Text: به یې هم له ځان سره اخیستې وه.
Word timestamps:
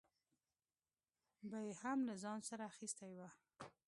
به 1.49 1.59
یې 1.67 1.73
هم 1.81 1.99
له 2.07 2.13
ځان 2.23 2.39
سره 2.49 2.63
اخیستې 2.71 3.07
وه. 3.17 3.29